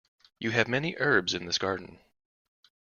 [0.39, 1.99] You have many herbs in this garden.